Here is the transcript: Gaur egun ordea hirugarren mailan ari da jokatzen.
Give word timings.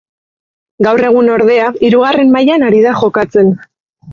Gaur 0.87 1.03
egun 1.09 1.29
ordea 1.35 1.67
hirugarren 1.83 2.33
mailan 2.39 2.69
ari 2.71 2.83
da 2.87 2.95
jokatzen. 3.03 3.57